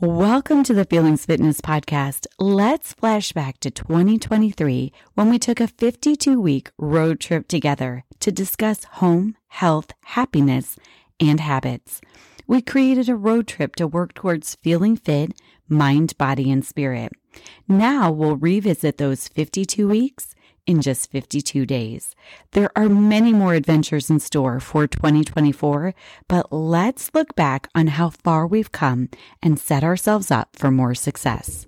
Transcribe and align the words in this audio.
Welcome 0.00 0.62
to 0.62 0.74
the 0.74 0.84
Feelings 0.84 1.26
Fitness 1.26 1.60
Podcast. 1.60 2.28
Let's 2.38 2.92
flash 2.92 3.32
back 3.32 3.58
to 3.58 3.68
2023 3.72 4.92
when 5.14 5.28
we 5.28 5.40
took 5.40 5.58
a 5.58 5.66
52 5.66 6.40
week 6.40 6.70
road 6.78 7.18
trip 7.18 7.48
together 7.48 8.04
to 8.20 8.30
discuss 8.30 8.84
home, 8.84 9.36
health, 9.48 9.90
happiness, 10.04 10.76
and 11.18 11.40
habits. 11.40 12.00
We 12.46 12.62
created 12.62 13.08
a 13.08 13.16
road 13.16 13.48
trip 13.48 13.74
to 13.74 13.88
work 13.88 14.14
towards 14.14 14.54
feeling 14.62 14.96
fit, 14.96 15.32
mind, 15.68 16.16
body, 16.16 16.48
and 16.48 16.64
spirit. 16.64 17.10
Now 17.66 18.12
we'll 18.12 18.36
revisit 18.36 18.98
those 18.98 19.26
52 19.26 19.88
weeks 19.88 20.32
in 20.68 20.82
just 20.82 21.10
52 21.10 21.64
days. 21.64 22.14
There 22.52 22.70
are 22.76 22.88
many 22.88 23.32
more 23.32 23.54
adventures 23.54 24.10
in 24.10 24.20
store 24.20 24.60
for 24.60 24.86
2024, 24.86 25.94
but 26.28 26.52
let's 26.52 27.10
look 27.14 27.34
back 27.34 27.68
on 27.74 27.86
how 27.88 28.10
far 28.10 28.46
we've 28.46 28.70
come 28.70 29.08
and 29.42 29.58
set 29.58 29.82
ourselves 29.82 30.30
up 30.30 30.54
for 30.54 30.70
more 30.70 30.94
success. 30.94 31.66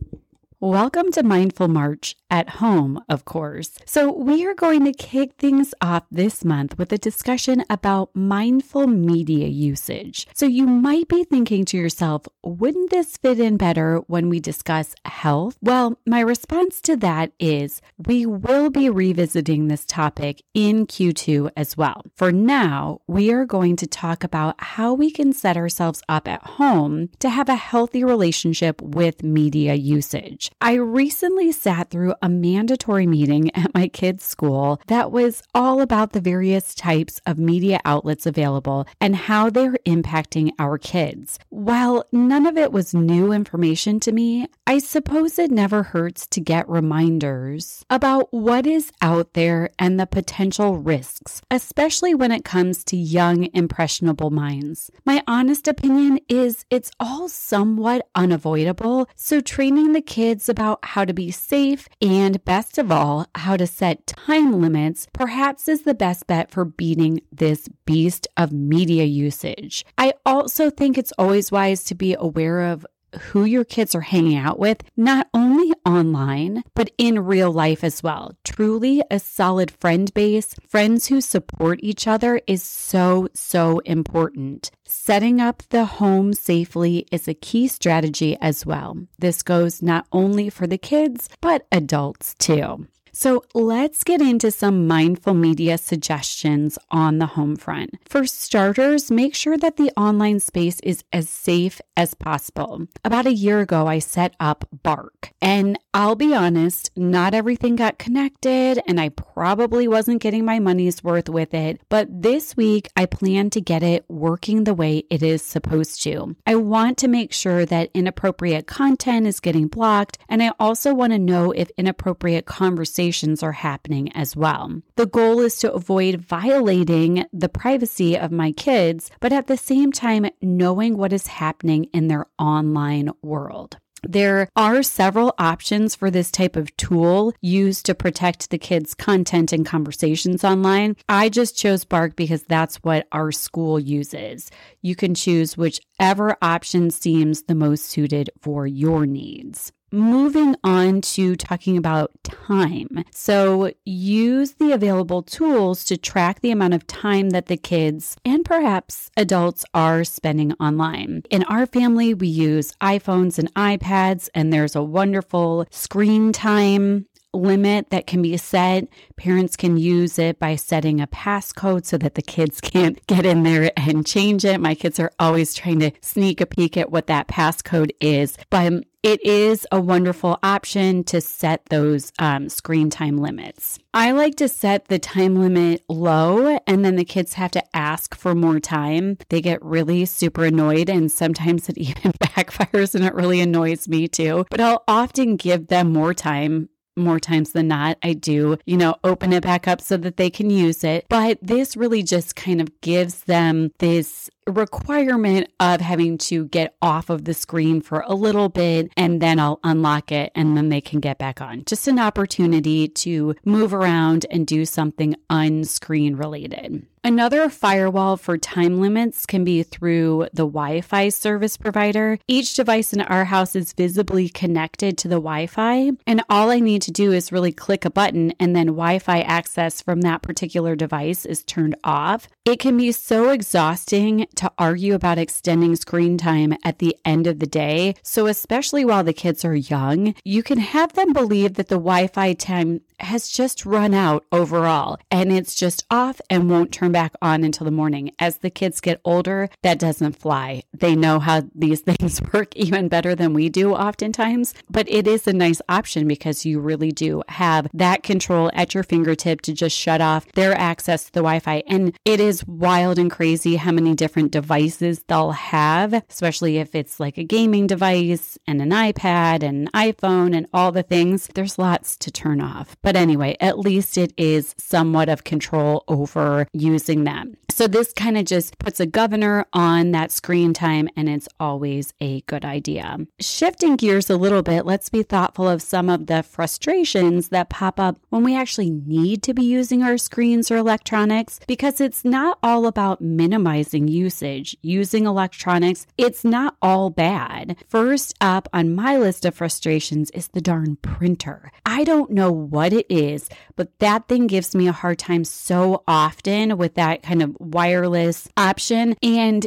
Welcome 0.62 1.10
to 1.12 1.22
Mindful 1.22 1.68
March 1.68 2.16
at 2.30 2.50
home, 2.60 3.02
of 3.08 3.24
course. 3.24 3.78
So, 3.86 4.12
we 4.12 4.44
are 4.44 4.52
going 4.52 4.84
to 4.84 4.92
kick 4.92 5.32
things 5.38 5.72
off 5.80 6.04
this 6.10 6.44
month 6.44 6.76
with 6.76 6.92
a 6.92 6.98
discussion 6.98 7.64
about 7.70 8.14
mindful 8.14 8.86
media 8.86 9.48
usage. 9.48 10.26
So, 10.34 10.44
you 10.44 10.66
might 10.66 11.08
be 11.08 11.24
thinking 11.24 11.64
to 11.64 11.78
yourself, 11.78 12.26
wouldn't 12.44 12.90
this 12.90 13.16
fit 13.16 13.40
in 13.40 13.56
better 13.56 14.02
when 14.06 14.28
we 14.28 14.38
discuss 14.38 14.94
health? 15.06 15.56
Well, 15.62 15.98
my 16.06 16.20
response 16.20 16.82
to 16.82 16.96
that 16.98 17.32
is 17.40 17.80
we 17.96 18.26
will 18.26 18.68
be 18.68 18.90
revisiting 18.90 19.68
this 19.68 19.86
topic 19.86 20.42
in 20.52 20.86
Q2 20.86 21.52
as 21.56 21.78
well. 21.78 22.04
For 22.14 22.32
now, 22.32 23.00
we 23.06 23.32
are 23.32 23.46
going 23.46 23.76
to 23.76 23.86
talk 23.86 24.22
about 24.22 24.56
how 24.62 24.92
we 24.92 25.10
can 25.10 25.32
set 25.32 25.56
ourselves 25.56 26.02
up 26.06 26.28
at 26.28 26.42
home 26.42 27.08
to 27.20 27.30
have 27.30 27.48
a 27.48 27.54
healthy 27.54 28.04
relationship 28.04 28.82
with 28.82 29.22
media 29.22 29.72
usage. 29.72 30.49
I 30.62 30.74
recently 30.74 31.52
sat 31.52 31.90
through 31.90 32.14
a 32.20 32.28
mandatory 32.28 33.06
meeting 33.06 33.54
at 33.56 33.74
my 33.74 33.88
kids' 33.88 34.24
school 34.24 34.80
that 34.88 35.10
was 35.10 35.42
all 35.54 35.80
about 35.80 36.12
the 36.12 36.20
various 36.20 36.74
types 36.74 37.20
of 37.26 37.38
media 37.38 37.80
outlets 37.84 38.26
available 38.26 38.86
and 39.00 39.16
how 39.16 39.48
they're 39.48 39.78
impacting 39.86 40.50
our 40.58 40.76
kids. 40.78 41.38
While 41.48 42.04
none 42.12 42.46
of 42.46 42.58
it 42.58 42.72
was 42.72 42.94
new 42.94 43.32
information 43.32 44.00
to 44.00 44.12
me, 44.12 44.48
I 44.66 44.78
suppose 44.78 45.38
it 45.38 45.50
never 45.50 45.82
hurts 45.82 46.26
to 46.28 46.40
get 46.40 46.68
reminders 46.68 47.84
about 47.90 48.32
what 48.32 48.66
is 48.66 48.92
out 49.00 49.32
there 49.32 49.70
and 49.78 49.98
the 49.98 50.06
potential 50.06 50.76
risks, 50.76 51.42
especially 51.50 52.14
when 52.14 52.32
it 52.32 52.44
comes 52.44 52.84
to 52.84 52.96
young, 52.96 53.48
impressionable 53.54 54.30
minds. 54.30 54.90
My 55.04 55.22
honest 55.26 55.66
opinion 55.68 56.20
is 56.28 56.64
it's 56.70 56.90
all 57.00 57.28
somewhat 57.28 58.06
unavoidable, 58.14 59.08
so 59.16 59.40
training 59.40 59.92
the 59.92 60.02
kids 60.02 60.39
it's 60.40 60.48
about 60.48 60.82
how 60.82 61.04
to 61.04 61.12
be 61.12 61.30
safe 61.30 61.86
and, 62.00 62.42
best 62.46 62.78
of 62.78 62.90
all, 62.90 63.26
how 63.34 63.58
to 63.58 63.66
set 63.66 64.06
time 64.06 64.58
limits, 64.58 65.06
perhaps 65.12 65.68
is 65.68 65.82
the 65.82 65.92
best 65.92 66.26
bet 66.26 66.50
for 66.50 66.64
beating 66.64 67.20
this 67.30 67.68
beast 67.84 68.26
of 68.38 68.50
media 68.50 69.04
usage. 69.04 69.84
I 69.98 70.14
also 70.24 70.70
think 70.70 70.96
it's 70.96 71.12
always 71.18 71.52
wise 71.52 71.84
to 71.84 71.94
be 71.94 72.16
aware 72.18 72.62
of 72.62 72.86
who 73.18 73.44
your 73.44 73.64
kids 73.64 73.94
are 73.94 74.00
hanging 74.00 74.36
out 74.36 74.58
with, 74.58 74.82
not 74.96 75.28
only 75.34 75.72
online, 75.84 76.62
but 76.74 76.90
in 76.98 77.24
real 77.24 77.52
life 77.52 77.82
as 77.84 78.02
well. 78.02 78.36
Truly, 78.44 79.02
a 79.10 79.18
solid 79.18 79.70
friend 79.70 80.12
base, 80.14 80.54
friends 80.66 81.06
who 81.06 81.20
support 81.20 81.80
each 81.82 82.06
other 82.06 82.40
is 82.46 82.62
so, 82.62 83.28
so 83.34 83.78
important. 83.80 84.70
Setting 84.84 85.40
up 85.40 85.62
the 85.70 85.84
home 85.84 86.32
safely 86.32 87.06
is 87.12 87.28
a 87.28 87.34
key 87.34 87.68
strategy 87.68 88.36
as 88.40 88.66
well. 88.66 88.96
This 89.18 89.42
goes 89.42 89.82
not 89.82 90.06
only 90.12 90.50
for 90.50 90.66
the 90.66 90.78
kids, 90.78 91.28
but 91.40 91.66
adults 91.70 92.34
too. 92.34 92.86
So 93.12 93.44
let's 93.54 94.04
get 94.04 94.20
into 94.20 94.50
some 94.50 94.86
mindful 94.86 95.34
media 95.34 95.78
suggestions 95.78 96.78
on 96.90 97.18
the 97.18 97.26
home 97.26 97.56
front. 97.56 97.96
For 98.08 98.26
starters, 98.26 99.10
make 99.10 99.34
sure 99.34 99.58
that 99.58 99.76
the 99.76 99.90
online 99.96 100.40
space 100.40 100.78
is 100.80 101.02
as 101.12 101.28
safe 101.28 101.80
as 101.96 102.14
possible. 102.14 102.86
About 103.04 103.26
a 103.26 103.32
year 103.32 103.60
ago, 103.60 103.86
I 103.86 103.98
set 103.98 104.34
up 104.38 104.68
Bark, 104.82 105.32
and 105.40 105.78
I'll 105.92 106.14
be 106.14 106.34
honest, 106.34 106.90
not 106.96 107.34
everything 107.34 107.76
got 107.76 107.98
connected, 107.98 108.80
and 108.86 109.00
I 109.00 109.08
probably 109.08 109.88
wasn't 109.88 110.22
getting 110.22 110.44
my 110.44 110.58
money's 110.58 111.02
worth 111.02 111.28
with 111.28 111.52
it. 111.52 111.80
But 111.88 112.22
this 112.22 112.56
week, 112.56 112.88
I 112.96 113.06
plan 113.06 113.50
to 113.50 113.60
get 113.60 113.82
it 113.82 114.04
working 114.08 114.64
the 114.64 114.74
way 114.74 115.04
it 115.10 115.22
is 115.22 115.42
supposed 115.42 116.02
to. 116.04 116.36
I 116.46 116.54
want 116.54 116.98
to 116.98 117.08
make 117.08 117.32
sure 117.32 117.66
that 117.66 117.90
inappropriate 117.94 118.66
content 118.66 119.26
is 119.26 119.40
getting 119.40 119.66
blocked, 119.66 120.18
and 120.28 120.42
I 120.42 120.52
also 120.60 120.94
want 120.94 121.12
to 121.12 121.18
know 121.18 121.50
if 121.50 121.70
inappropriate 121.76 122.46
conversations 122.46 122.99
conversations 123.00 123.42
are 123.42 123.52
happening 123.52 124.12
as 124.12 124.36
well. 124.36 124.82
The 124.96 125.06
goal 125.06 125.40
is 125.40 125.56
to 125.60 125.72
avoid 125.72 126.20
violating 126.20 127.24
the 127.32 127.48
privacy 127.48 128.18
of 128.18 128.30
my 128.30 128.52
kids, 128.52 129.10
but 129.20 129.32
at 129.32 129.46
the 129.46 129.56
same 129.56 129.90
time, 129.90 130.26
knowing 130.42 130.98
what 130.98 131.12
is 131.12 131.26
happening 131.26 131.84
in 131.94 132.08
their 132.08 132.26
online 132.38 133.10
world. 133.22 133.78
There 134.02 134.48
are 134.54 134.82
several 134.82 135.34
options 135.38 135.94
for 135.94 136.10
this 136.10 136.30
type 136.30 136.56
of 136.56 136.74
tool 136.76 137.32
used 137.40 137.86
to 137.86 137.94
protect 137.94 138.50
the 138.50 138.58
kids' 138.58 138.94
content 138.94 139.52
and 139.52 139.64
conversations 139.64 140.44
online. 140.44 140.96
I 141.08 141.30
just 141.30 141.56
chose 141.56 141.84
Bark 141.84 142.16
because 142.16 142.42
that's 142.42 142.76
what 142.82 143.06
our 143.12 143.32
school 143.32 143.80
uses. 143.80 144.50
You 144.82 144.94
can 144.94 145.14
choose 145.14 145.56
whichever 145.56 146.36
option 146.42 146.90
seems 146.90 147.42
the 147.42 147.54
most 147.54 147.86
suited 147.86 148.28
for 148.40 148.66
your 148.66 149.06
needs 149.06 149.72
moving 149.92 150.56
on 150.62 151.00
to 151.00 151.36
talking 151.36 151.76
about 151.76 152.10
time. 152.22 153.04
So, 153.12 153.72
use 153.84 154.54
the 154.54 154.72
available 154.72 155.22
tools 155.22 155.84
to 155.86 155.96
track 155.96 156.40
the 156.40 156.50
amount 156.50 156.74
of 156.74 156.86
time 156.86 157.30
that 157.30 157.46
the 157.46 157.56
kids 157.56 158.16
and 158.24 158.44
perhaps 158.44 159.10
adults 159.16 159.64
are 159.74 160.04
spending 160.04 160.52
online. 160.54 161.22
In 161.30 161.44
our 161.44 161.66
family, 161.66 162.14
we 162.14 162.28
use 162.28 162.72
iPhones 162.80 163.38
and 163.38 163.52
iPads, 163.54 164.28
and 164.34 164.52
there's 164.52 164.76
a 164.76 164.82
wonderful 164.82 165.66
screen 165.70 166.32
time 166.32 167.06
limit 167.32 167.90
that 167.90 168.06
can 168.06 168.22
be 168.22 168.36
set. 168.36 168.88
Parents 169.16 169.56
can 169.56 169.76
use 169.76 170.18
it 170.18 170.38
by 170.38 170.56
setting 170.56 171.00
a 171.00 171.06
passcode 171.06 171.86
so 171.86 171.98
that 171.98 172.14
the 172.14 172.22
kids 172.22 172.60
can't 172.60 173.04
get 173.06 173.26
in 173.26 173.42
there 173.42 173.70
and 173.76 174.06
change 174.06 174.44
it. 174.44 174.60
My 174.60 174.74
kids 174.74 174.98
are 174.98 175.12
always 175.18 175.54
trying 175.54 175.80
to 175.80 175.92
sneak 176.00 176.40
a 176.40 176.46
peek 176.46 176.76
at 176.76 176.90
what 176.90 177.06
that 177.06 177.28
passcode 177.28 177.90
is, 178.00 178.36
but 178.50 178.84
it 179.02 179.24
is 179.24 179.66
a 179.72 179.80
wonderful 179.80 180.38
option 180.42 181.04
to 181.04 181.22
set 181.22 181.64
those 181.66 182.12
um, 182.18 182.50
screen 182.50 182.90
time 182.90 183.16
limits. 183.16 183.78
I 183.94 184.12
like 184.12 184.34
to 184.36 184.48
set 184.48 184.88
the 184.88 184.98
time 184.98 185.36
limit 185.36 185.82
low, 185.88 186.58
and 186.66 186.84
then 186.84 186.96
the 186.96 187.04
kids 187.06 187.32
have 187.34 187.50
to 187.52 187.76
ask 187.76 188.14
for 188.14 188.34
more 188.34 188.60
time. 188.60 189.16
They 189.30 189.40
get 189.40 189.64
really 189.64 190.04
super 190.04 190.44
annoyed, 190.44 190.90
and 190.90 191.10
sometimes 191.10 191.70
it 191.70 191.78
even 191.78 192.12
backfires 192.12 192.94
and 192.94 193.04
it 193.04 193.14
really 193.14 193.40
annoys 193.40 193.88
me 193.88 194.06
too. 194.06 194.44
But 194.50 194.60
I'll 194.60 194.84
often 194.86 195.36
give 195.36 195.68
them 195.68 195.94
more 195.94 196.12
time 196.12 196.68
more 197.00 197.20
times 197.20 197.52
than 197.52 197.68
not, 197.68 197.98
I 198.02 198.12
do, 198.12 198.58
you 198.66 198.76
know, 198.76 198.96
open 199.04 199.32
it 199.32 199.42
back 199.42 199.66
up 199.66 199.80
so 199.80 199.96
that 199.98 200.16
they 200.16 200.30
can 200.30 200.50
use 200.50 200.84
it. 200.84 201.06
But 201.08 201.38
this 201.42 201.76
really 201.76 202.02
just 202.02 202.36
kind 202.36 202.60
of 202.60 202.80
gives 202.80 203.24
them 203.24 203.72
this 203.78 204.30
requirement 204.50 205.48
of 205.60 205.80
having 205.80 206.18
to 206.18 206.46
get 206.46 206.76
off 206.82 207.10
of 207.10 207.24
the 207.24 207.34
screen 207.34 207.80
for 207.80 208.04
a 208.06 208.14
little 208.14 208.48
bit 208.48 208.90
and 208.96 209.20
then 209.20 209.38
I'll 209.38 209.60
unlock 209.64 210.12
it 210.12 210.32
and 210.34 210.56
then 210.56 210.68
they 210.68 210.80
can 210.80 211.00
get 211.00 211.18
back 211.18 211.40
on. 211.40 211.64
Just 211.66 211.88
an 211.88 211.98
opportunity 211.98 212.88
to 212.88 213.34
move 213.44 213.72
around 213.74 214.26
and 214.30 214.46
do 214.46 214.64
something 214.64 215.14
unscreen 215.28 216.16
related. 216.16 216.86
Another 217.02 217.48
firewall 217.48 218.18
for 218.18 218.36
time 218.36 218.78
limits 218.78 219.24
can 219.24 219.42
be 219.42 219.62
through 219.62 220.26
the 220.34 220.44
Wi 220.44 220.82
Fi 220.82 221.08
service 221.08 221.56
provider. 221.56 222.18
Each 222.28 222.52
device 222.52 222.92
in 222.92 223.00
our 223.00 223.24
house 223.24 223.56
is 223.56 223.72
visibly 223.72 224.28
connected 224.28 224.98
to 224.98 225.08
the 225.08 225.14
Wi 225.14 225.46
Fi, 225.46 225.92
and 226.06 226.22
all 226.28 226.50
I 226.50 226.60
need 226.60 226.82
to 226.82 226.90
do 226.90 227.12
is 227.12 227.32
really 227.32 227.52
click 227.52 227.86
a 227.86 227.90
button, 227.90 228.34
and 228.38 228.54
then 228.54 228.66
Wi 228.66 228.98
Fi 228.98 229.20
access 229.22 229.80
from 229.80 230.02
that 230.02 230.20
particular 230.20 230.76
device 230.76 231.24
is 231.24 231.42
turned 231.42 231.74
off. 231.84 232.28
It 232.44 232.60
can 232.60 232.76
be 232.76 232.92
so 232.92 233.30
exhausting 233.30 234.26
to 234.40 234.52
argue 234.58 234.94
about 234.94 235.18
extending 235.18 235.76
screen 235.76 236.18
time 236.18 236.54
at 236.64 236.78
the 236.78 236.96
end 237.04 237.26
of 237.26 237.38
the 237.38 237.46
day. 237.46 237.94
So, 238.02 238.26
especially 238.26 238.84
while 238.84 239.04
the 239.04 239.12
kids 239.12 239.44
are 239.44 239.54
young, 239.54 240.14
you 240.24 240.42
can 240.42 240.58
have 240.58 240.94
them 240.94 241.12
believe 241.12 241.54
that 241.54 241.68
the 241.68 241.76
Wi 241.76 242.06
Fi 242.06 242.32
time 242.34 242.80
has 243.00 243.28
just 243.28 243.64
run 243.64 243.94
out 243.94 244.24
overall 244.30 244.98
and 245.10 245.32
it's 245.32 245.54
just 245.54 245.84
off 245.90 246.20
and 246.28 246.50
won't 246.50 246.72
turn 246.72 246.92
back 246.92 247.12
on 247.22 247.44
until 247.44 247.64
the 247.64 247.70
morning. 247.70 248.12
As 248.18 248.38
the 248.38 248.50
kids 248.50 248.80
get 248.80 249.00
older, 249.04 249.48
that 249.62 249.78
doesn't 249.78 250.16
fly. 250.16 250.62
They 250.72 250.94
know 250.94 251.18
how 251.18 251.42
these 251.54 251.80
things 251.90 252.20
work 252.32 252.54
even 252.56 252.88
better 252.88 253.14
than 253.14 253.34
we 253.34 253.48
do 253.48 253.74
oftentimes, 253.74 254.54
but 254.68 254.90
it 254.90 255.06
is 255.06 255.26
a 255.26 255.32
nice 255.32 255.60
option 255.68 256.06
because 256.06 256.44
you 256.44 256.60
really 256.60 256.92
do 256.92 257.22
have 257.28 257.68
that 257.74 258.02
control 258.02 258.50
at 258.54 258.74
your 258.74 258.82
fingertip 258.82 259.40
to 259.42 259.52
just 259.52 259.76
shut 259.76 260.00
off 260.00 260.30
their 260.32 260.54
access 260.54 261.04
to 261.04 261.12
the 261.12 261.20
Wi 261.20 261.40
Fi. 261.40 261.62
And 261.66 261.96
it 262.04 262.20
is 262.20 262.46
wild 262.46 262.98
and 262.98 263.10
crazy 263.10 263.56
how 263.56 263.72
many 263.72 263.94
different 263.94 264.19
different 264.20 264.32
devices 264.32 265.02
they'll 265.08 265.32
have, 265.32 265.94
especially 266.10 266.58
if 266.58 266.74
it's 266.74 267.00
like 267.00 267.16
a 267.16 267.24
gaming 267.24 267.66
device 267.66 268.38
and 268.46 268.60
an 268.60 268.70
iPad 268.70 269.42
and 269.42 269.68
an 269.68 269.68
iPhone 269.74 270.36
and 270.36 270.46
all 270.52 270.72
the 270.72 270.82
things. 270.82 271.28
There's 271.34 271.58
lots 271.58 271.96
to 271.98 272.10
turn 272.10 272.40
off. 272.40 272.76
But 272.82 272.96
anyway, 272.96 273.36
at 273.40 273.58
least 273.58 273.96
it 273.96 274.12
is 274.16 274.54
somewhat 274.58 275.08
of 275.08 275.24
control 275.24 275.84
over 275.88 276.46
using 276.52 277.04
them. 277.04 277.36
So 277.50 277.66
this 277.66 277.92
kind 277.92 278.16
of 278.16 278.24
just 278.24 278.58
puts 278.58 278.80
a 278.80 278.86
governor 278.86 279.44
on 279.52 279.90
that 279.90 280.12
screen 280.12 280.54
time, 280.54 280.88
and 280.96 281.08
it's 281.08 281.28
always 281.38 281.92
a 282.00 282.20
good 282.22 282.44
idea. 282.44 282.96
Shifting 283.20 283.76
gears 283.76 284.08
a 284.08 284.16
little 284.16 284.42
bit, 284.42 284.64
let's 284.64 284.88
be 284.88 285.02
thoughtful 285.02 285.48
of 285.48 285.60
some 285.60 285.90
of 285.90 286.06
the 286.06 286.22
frustrations 286.22 287.28
that 287.30 287.50
pop 287.50 287.80
up 287.80 287.98
when 288.08 288.22
we 288.22 288.36
actually 288.36 288.70
need 288.70 289.22
to 289.24 289.34
be 289.34 289.42
using 289.42 289.82
our 289.82 289.98
screens 289.98 290.50
or 290.50 290.56
electronics 290.56 291.40
because 291.46 291.80
it's 291.80 292.04
not 292.04 292.38
all 292.42 292.66
about 292.66 293.00
minimizing 293.00 293.88
usage. 293.88 294.56
Using 294.62 295.04
electronics, 295.04 295.86
it's 295.98 296.24
not 296.24 296.56
all 296.62 296.88
bad. 296.88 297.56
First 297.68 298.14
up 298.20 298.48
on 298.52 298.74
my 298.74 298.96
list 298.96 299.24
of 299.24 299.34
frustrations 299.34 300.10
is 300.12 300.28
the 300.28 300.40
darn 300.40 300.76
printer. 300.76 301.50
I 301.66 301.84
don't 301.84 302.10
know 302.10 302.30
what 302.30 302.72
it 302.72 302.86
is, 302.88 303.28
but 303.56 303.76
that 303.80 304.06
thing 304.08 304.28
gives 304.28 304.54
me 304.54 304.68
a 304.68 304.72
hard 304.72 304.98
time 304.98 305.24
so 305.24 305.82
often 305.88 306.56
with 306.56 306.74
that 306.76 307.02
kind 307.02 307.22
of 307.22 307.36
wireless 307.40 308.28
option. 308.36 308.94
And 309.02 309.46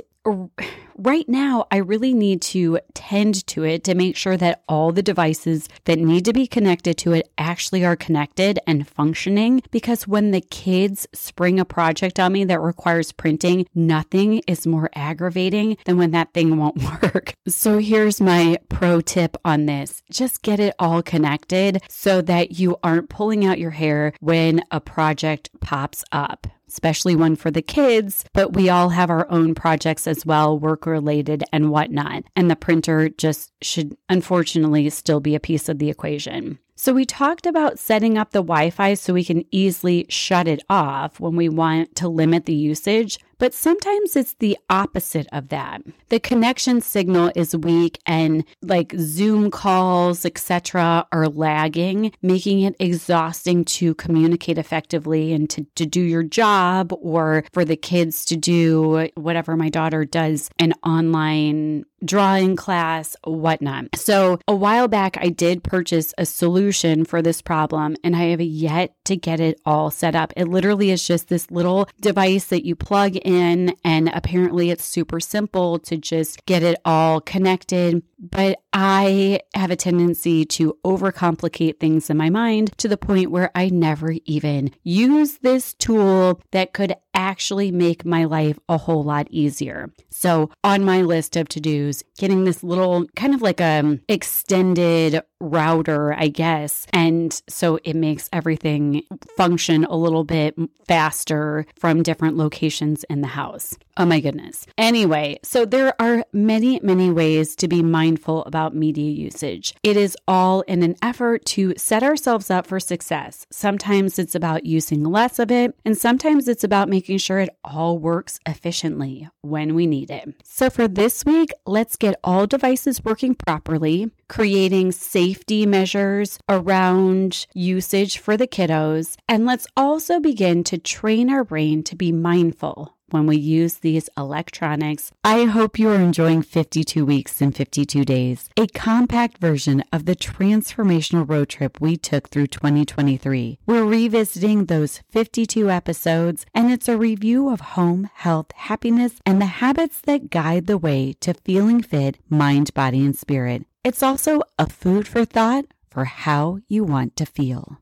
right 0.97 1.27
now, 1.27 1.65
I 1.71 1.77
really 1.77 2.13
need 2.13 2.41
to 2.43 2.79
tend 2.93 3.45
to 3.47 3.63
it 3.63 3.83
to 3.85 3.95
make 3.95 4.15
sure 4.15 4.37
that 4.37 4.63
all 4.69 4.91
the 4.91 5.03
devices 5.03 5.67
that 5.85 5.99
need 5.99 6.25
to 6.25 6.33
be 6.33 6.47
connected 6.47 6.97
to 6.99 7.13
it 7.13 7.29
actually 7.37 7.83
are 7.83 7.95
connected 7.95 8.59
and 8.65 8.87
functioning. 8.87 9.61
Because 9.71 10.07
when 10.07 10.31
the 10.31 10.41
kids 10.41 11.07
spring 11.13 11.59
a 11.59 11.65
project 11.65 12.19
on 12.19 12.33
me 12.33 12.45
that 12.45 12.61
requires 12.61 13.11
printing, 13.11 13.65
nothing 13.75 14.41
is 14.47 14.67
more 14.67 14.89
aggravating 14.95 15.77
than 15.85 15.97
when 15.97 16.11
that 16.11 16.33
thing 16.33 16.57
won't 16.57 16.81
work. 17.03 17.33
So 17.47 17.79
here's 17.79 18.21
my 18.21 18.57
pro 18.69 19.01
tip 19.01 19.35
on 19.43 19.65
this 19.65 20.01
just 20.09 20.41
get 20.41 20.59
it 20.59 20.75
all 20.79 21.01
connected 21.01 21.81
so 21.89 22.21
that 22.21 22.59
you 22.59 22.77
aren't 22.83 23.09
pulling 23.09 23.45
out 23.45 23.59
your 23.59 23.71
hair 23.71 24.13
when 24.19 24.63
a 24.71 24.79
project 24.79 25.49
pops 25.59 26.03
up 26.11 26.47
especially 26.73 27.15
one 27.15 27.35
for 27.35 27.51
the 27.51 27.61
kids, 27.61 28.25
but 28.33 28.53
we 28.53 28.67
all 28.67 28.89
have 28.89 29.09
our 29.09 29.29
own 29.29 29.53
projects 29.53 30.07
as 30.07 30.25
well, 30.25 30.57
work 30.57 30.85
related 30.85 31.43
and 31.53 31.69
whatnot. 31.69 32.23
And 32.35 32.49
the 32.49 32.55
printer 32.55 33.09
just 33.09 33.53
should 33.61 33.95
unfortunately 34.09 34.89
still 34.89 35.19
be 35.19 35.35
a 35.35 35.39
piece 35.39 35.69
of 35.69 35.77
the 35.77 35.89
equation. 35.89 36.57
So, 36.75 36.91
we 36.91 37.05
talked 37.05 37.45
about 37.45 37.77
setting 37.77 38.17
up 38.17 38.31
the 38.31 38.41
Wi 38.41 38.71
Fi 38.71 38.95
so 38.95 39.13
we 39.13 39.23
can 39.23 39.45
easily 39.51 40.07
shut 40.09 40.47
it 40.47 40.63
off 40.69 41.19
when 41.19 41.35
we 41.35 41.47
want 41.47 41.95
to 41.97 42.09
limit 42.09 42.45
the 42.45 42.55
usage, 42.55 43.19
but 43.43 43.53
sometimes 43.53 44.15
it's 44.15 44.35
the 44.35 44.57
opposite 44.69 45.27
of 45.33 45.49
that. 45.49 45.81
The 46.07 46.21
connection 46.21 46.79
signal 46.79 47.29
is 47.35 47.53
weak 47.53 47.99
and 48.05 48.45
like 48.61 48.93
Zoom 48.97 49.51
calls, 49.51 50.23
etc., 50.23 51.05
are 51.11 51.27
lagging, 51.27 52.13
making 52.21 52.61
it 52.61 52.73
exhausting 52.79 53.65
to 53.65 53.95
communicate 53.95 54.57
effectively 54.57 55.33
and 55.33 55.49
to, 55.49 55.65
to 55.75 55.85
do 55.85 55.99
your 55.99 56.23
job 56.23 56.93
or 57.01 57.43
for 57.51 57.65
the 57.65 57.75
kids 57.75 58.23
to 58.27 58.37
do 58.37 59.09
whatever 59.15 59.57
my 59.57 59.67
daughter 59.67 60.05
does 60.05 60.49
an 60.57 60.71
online 60.81 61.83
drawing 62.05 62.55
class, 62.55 63.15
whatnot. 63.23 63.87
So, 63.95 64.39
a 64.47 64.55
while 64.55 64.87
back, 64.87 65.17
I 65.19 65.29
did 65.29 65.63
purchase 65.63 66.13
a 66.17 66.25
solution 66.25 67.05
for 67.05 67.21
this 67.21 67.41
problem, 67.41 67.95
and 68.03 68.15
I 68.15 68.23
have 68.25 68.41
yet 68.41 68.93
to 69.05 69.15
get 69.15 69.39
it 69.39 69.59
all 69.65 69.89
set 69.89 70.15
up. 70.15 70.33
It 70.35 70.47
literally 70.47 70.91
is 70.91 71.05
just 71.05 71.29
this 71.29 71.49
little 71.49 71.87
device 72.01 72.45
that 72.47 72.65
you 72.65 72.75
plug 72.75 73.15
in, 73.15 73.32
and 73.33 74.09
apparently 74.13 74.69
it's 74.69 74.83
super 74.83 75.19
simple 75.19 75.79
to 75.79 75.97
just 75.97 76.45
get 76.45 76.63
it 76.63 76.79
all 76.85 77.21
connected. 77.21 78.03
But 78.19 78.61
I 78.71 79.41
have 79.53 79.71
a 79.71 79.75
tendency 79.75 80.45
to 80.45 80.77
overcomplicate 80.85 81.79
things 81.79 82.09
in 82.09 82.17
my 82.17 82.29
mind 82.29 82.71
to 82.77 82.87
the 82.87 82.97
point 82.97 83.31
where 83.31 83.51
I 83.53 83.69
never 83.69 84.15
even 84.25 84.71
use 84.83 85.39
this 85.39 85.73
tool 85.73 86.41
that 86.51 86.73
could 86.73 86.95
actually 87.13 87.71
make 87.71 88.05
my 88.05 88.25
life 88.25 88.59
a 88.69 88.77
whole 88.77 89.03
lot 89.03 89.27
easier. 89.29 89.91
So, 90.09 90.49
on 90.63 90.83
my 90.83 91.01
list 91.01 91.35
of 91.35 91.47
to 91.49 91.59
dos, 91.59 92.03
getting 92.17 92.43
this 92.43 92.63
little 92.63 93.07
kind 93.15 93.33
of 93.33 93.41
like 93.41 93.59
a 93.59 93.79
um, 93.79 94.01
extended 94.07 95.21
router, 95.39 96.13
I 96.13 96.27
guess. 96.27 96.87
And 96.93 97.41
so 97.47 97.79
it 97.83 97.95
makes 97.95 98.29
everything 98.31 99.03
function 99.35 99.83
a 99.85 99.95
little 99.95 100.23
bit 100.23 100.55
faster 100.87 101.65
from 101.77 102.03
different 102.03 102.37
locations 102.37 103.03
in 103.05 103.21
the 103.21 103.27
house. 103.27 103.77
Oh 103.95 104.05
my 104.05 104.19
goodness. 104.19 104.65
Anyway, 104.75 105.37
so 105.43 105.65
there 105.65 105.93
are 106.01 106.25
many, 106.33 106.79
many 106.81 107.11
ways 107.11 107.55
to 107.57 107.67
be 107.67 107.83
mindful 107.83 108.43
about 108.45 108.75
media 108.75 109.11
usage. 109.11 109.75
It 109.83 109.95
is 109.95 110.17
all 110.27 110.61
in 110.61 110.81
an 110.81 110.95
effort 111.03 111.45
to 111.45 111.75
set 111.77 112.01
ourselves 112.01 112.49
up 112.49 112.65
for 112.65 112.79
success. 112.79 113.45
Sometimes 113.51 114.17
it's 114.17 114.33
about 114.33 114.65
using 114.65 115.03
less 115.03 115.37
of 115.37 115.51
it, 115.51 115.75
and 115.85 115.95
sometimes 115.95 116.47
it's 116.47 116.63
about 116.63 116.89
making 116.89 117.19
sure 117.19 117.39
it 117.39 117.55
all 117.63 117.99
works 117.99 118.39
efficiently 118.47 119.29
when 119.41 119.75
we 119.75 119.85
need 119.85 120.09
it. 120.09 120.33
So 120.43 120.71
for 120.71 120.87
this 120.87 121.23
week, 121.23 121.51
let's 121.67 121.95
get 121.95 122.19
all 122.23 122.47
devices 122.47 123.03
working 123.03 123.35
properly, 123.35 124.09
creating 124.27 124.93
safety 124.93 125.67
measures 125.67 126.39
around 126.49 127.45
usage 127.53 128.17
for 128.17 128.37
the 128.37 128.47
kiddos, 128.47 129.17
and 129.27 129.45
let's 129.45 129.67
also 129.77 130.19
begin 130.19 130.63
to 130.63 130.79
train 130.79 131.29
our 131.29 131.43
brain 131.43 131.83
to 131.83 131.95
be 131.95 132.11
mindful 132.11 132.97
when 133.13 133.27
we 133.27 133.37
use 133.37 133.75
these 133.75 134.09
electronics. 134.17 135.11
I 135.23 135.43
hope 135.43 135.77
you 135.77 135.89
are 135.89 135.99
enjoying 135.99 136.41
52 136.41 137.05
Weeks 137.05 137.41
in 137.41 137.51
52 137.51 138.03
Days, 138.03 138.49
a 138.57 138.65
compact 138.67 139.37
version 139.37 139.83
of 139.93 140.05
the 140.05 140.15
transformational 140.15 141.29
road 141.29 141.49
trip 141.49 141.79
we 141.79 141.95
took 141.95 142.29
through 142.29 142.47
2023. 142.47 143.59
We're 143.67 143.85
revisiting 143.85 144.65
those 144.65 145.01
52 145.11 145.69
episodes, 145.69 146.45
and 146.55 146.71
it's 146.71 146.89
a 146.89 146.97
review 146.97 147.49
of 147.49 147.61
home, 147.77 148.09
health, 148.15 148.51
happiness, 148.55 149.13
and 149.25 149.39
the 149.39 149.61
habits 149.61 150.01
that 150.01 150.31
guide 150.31 150.65
the 150.65 150.77
way 150.77 151.13
to 151.21 151.35
feeling 151.35 151.83
fit, 151.83 152.17
mind, 152.29 152.73
body, 152.73 153.05
and 153.05 153.15
spirit. 153.15 153.65
It's 153.83 154.01
also 154.01 154.41
a 154.57 154.67
food 154.67 155.07
for 155.07 155.23
thought 155.25 155.65
for 155.91 156.05
how 156.05 156.59
you 156.67 156.83
want 156.83 157.15
to 157.17 157.25
feel. 157.25 157.77